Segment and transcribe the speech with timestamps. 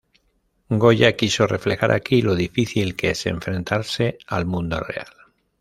[0.81, 5.13] Goya quiso reflejar aquí lo difícil que es enfrentarse al mundo real.